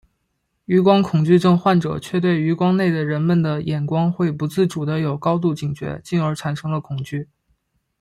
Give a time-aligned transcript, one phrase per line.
[0.65, 7.29] 余光恐惧症患者却对余光内的人们的眼光会不自主的有高度警觉进而产生了恐惧。